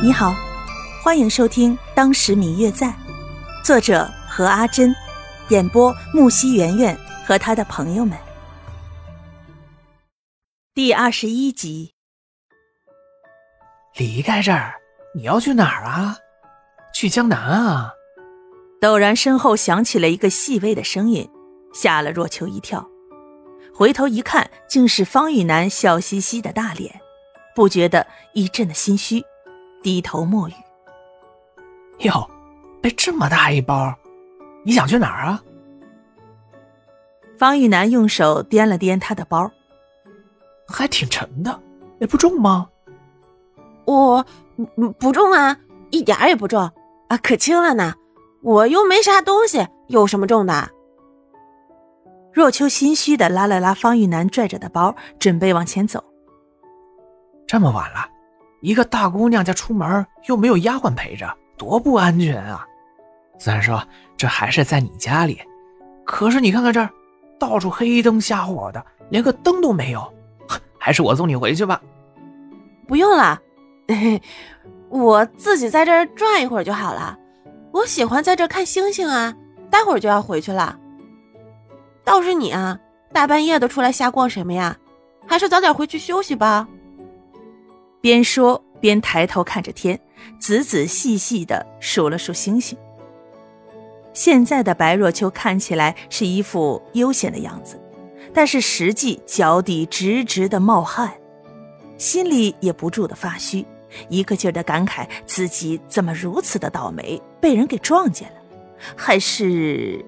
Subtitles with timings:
[0.00, 0.32] 你好，
[1.02, 2.86] 欢迎收听《当时明月在》，
[3.64, 4.94] 作者何阿珍，
[5.48, 8.16] 演播木西圆圆和他的朋友们。
[10.72, 11.94] 第二十一集。
[13.96, 14.76] 离开这儿，
[15.16, 16.16] 你要去哪儿啊？
[16.94, 17.92] 去江南啊？
[18.80, 21.28] 陡然身后响起了一个细微的声音，
[21.74, 22.88] 吓了若秋一跳。
[23.74, 27.00] 回头一看，竟是方玉楠笑嘻嘻的大脸，
[27.56, 29.24] 不觉得一阵的心虚，
[29.82, 30.52] 低头默语。
[32.00, 32.28] 哟，
[32.80, 33.94] 背这么大一包，
[34.64, 35.42] 你想去哪儿啊？
[37.38, 39.50] 方玉楠用手掂了掂他的包，
[40.66, 41.60] 还挺沉的，
[42.00, 42.68] 也不重吗？
[43.84, 44.24] 我
[44.98, 45.56] 不重啊，
[45.90, 47.94] 一点也不重啊，可轻了呢。
[48.42, 50.70] 我又没啥东西，有什么重的？
[52.32, 56.02] 若秋心虚的拉了拉方玉楠拽着的包，准备往前走。
[57.46, 58.08] 这么晚了，
[58.60, 62.66] 一个大姑娘家出门又没有丫鬟陪着，多不安全啊！
[63.38, 63.82] 虽然说
[64.16, 65.40] 这还是在你家里，
[66.04, 66.90] 可是你看看这儿，
[67.38, 70.12] 到处黑灯瞎火的，连个灯都没有。
[70.78, 71.80] 还是我送你回去吧。
[72.86, 73.38] 不用了，
[74.88, 77.18] 我自己在这儿转一会儿就好了。
[77.72, 79.34] 我喜欢在这看星星啊，
[79.70, 80.78] 待会儿就要回去了。
[82.04, 82.78] 倒是你啊，
[83.12, 84.76] 大半夜的出来瞎逛什么呀？
[85.26, 86.66] 还是早点回去休息吧。
[88.00, 89.98] 边说边抬头看着天，
[90.38, 92.76] 仔仔细细的数了数星星。
[94.12, 97.80] 现在的白若秋看起来是一副悠闲的样子，
[98.32, 101.12] 但是实际脚底直直的冒汗，
[101.96, 103.64] 心里也不住的发虚，
[104.08, 108.36] 一个劲儿的感慨自己怎么如此的倒霉，被人给撞见了，
[108.96, 110.04] 还是。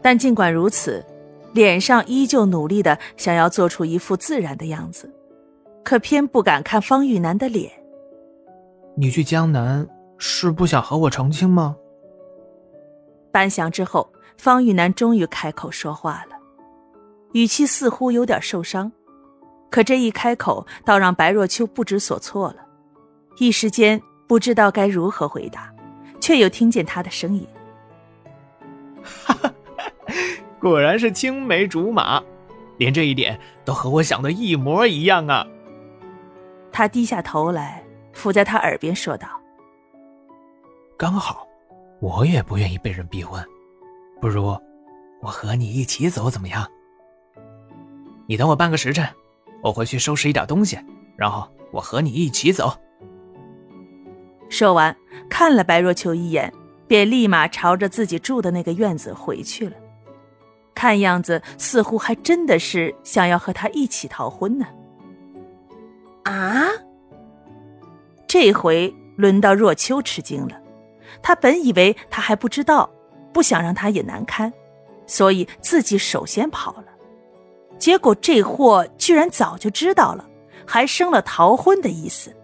[0.00, 1.04] 但尽管如此，
[1.52, 5.12] 脸上依旧努力的想要做出一副自然的样子，
[5.86, 7.70] 可偏不敢看方玉楠的脸。
[8.96, 9.86] 你去江南
[10.18, 11.76] 是不想和我成亲吗？
[13.30, 16.36] 半晌之后，方玉楠终于开口说话了，
[17.34, 18.90] 语气似乎有点受伤，
[19.70, 22.66] 可这一开口，倒让白若秋不知所措了，
[23.38, 25.72] 一时间不知道该如何回答，
[26.20, 27.46] 却又听见他的声音
[29.04, 29.52] ：“哈哈。”
[30.58, 32.20] 果然是青梅竹马，
[32.76, 35.46] 连这一点都和我想的一模一样啊！
[36.76, 37.82] 他低下头来，
[38.12, 39.26] 伏在他耳边说道
[40.98, 41.48] ：“刚好，
[42.02, 43.42] 我也不愿意被人逼婚，
[44.20, 44.44] 不如
[45.22, 46.70] 我和你一起走怎么样？
[48.26, 49.08] 你等我半个时辰，
[49.62, 50.78] 我回去收拾一点东西，
[51.16, 52.70] 然后我和你一起走。”
[54.50, 54.94] 说完，
[55.30, 56.52] 看了白若秋一眼，
[56.86, 59.74] 便立马朝着自己住的那个院子回去了。
[60.74, 64.66] 看样子，似乎还真的是想要和他一起逃婚呢。
[66.30, 66.68] 啊！
[68.26, 70.60] 这回轮到若秋吃惊了。
[71.22, 72.90] 他本以为他还不知道，
[73.32, 74.52] 不想让他也难堪，
[75.06, 76.84] 所以自己首先跑了。
[77.78, 80.28] 结果这货居然早就知道了，
[80.66, 82.34] 还生了逃婚的意思。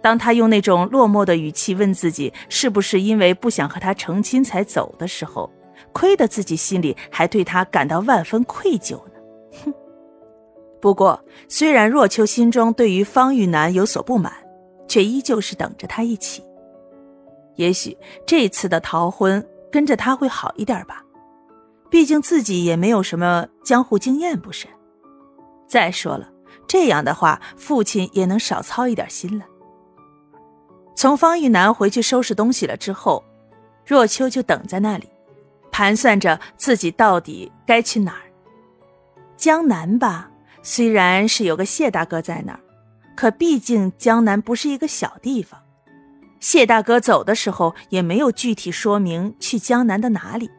[0.00, 5.50] 当他用那种落寞的语气问自己是不是因为不想和他成亲才走的时候，
[5.92, 9.13] 亏得自己心里还对他感到万分愧疚呢，
[10.84, 11.18] 不过，
[11.48, 14.30] 虽然若秋心中对于方玉楠有所不满，
[14.86, 16.44] 却依旧是等着他一起。
[17.54, 17.96] 也许
[18.26, 21.02] 这次的逃婚跟着他会好一点吧，
[21.88, 24.66] 毕竟自己也没有什么江湖经验，不是？
[25.66, 26.28] 再说了，
[26.68, 29.46] 这样的话，父亲也能少操一点心了。
[30.94, 33.24] 从方玉楠回去收拾东西了之后，
[33.86, 35.08] 若秋就等在那里。
[35.72, 38.28] 盘算着自己到底该去哪儿。
[39.34, 40.30] 江南吧，
[40.66, 42.60] 虽然是有个谢大哥在那儿，
[43.14, 45.60] 可毕竟江南不是一个小地方。
[46.40, 50.50] 谢大哥走的时候也没有具体说明去江南的哪里，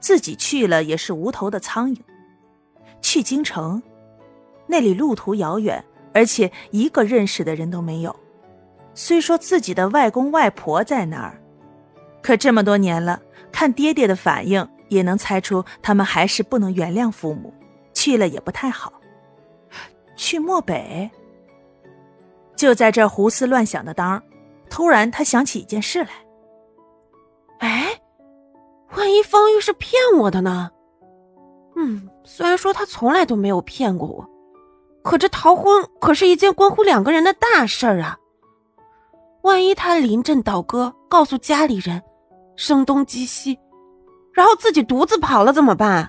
[0.00, 1.98] 自己去了也是无头的苍蝇。
[3.02, 3.82] 去京城，
[4.66, 5.84] 那里路途遥远，
[6.14, 8.16] 而且一个认识的人都没有。
[8.94, 11.38] 虽说自己的外公外婆在那儿，
[12.22, 13.20] 可这么多年了。
[13.52, 17.52] 看爹爹的反应，也能猜出他们还是不能原谅父母，
[17.92, 18.92] 去了也不太好。
[20.16, 21.10] 去漠北。
[22.56, 24.22] 就在这胡思乱想的当儿
[24.70, 26.10] 突然他想起一件事来。
[27.58, 28.00] 哎，
[28.96, 30.70] 万一方玉是骗我的呢？
[31.76, 34.28] 嗯，虽然说他从来都没有骗过我，
[35.02, 38.16] 可这逃婚可是一件关乎两个人的大事儿啊。
[39.42, 42.02] 万一他临阵倒戈，告诉家里人。
[42.56, 43.58] 声东击西，
[44.32, 46.08] 然后自己独自跑了怎么办？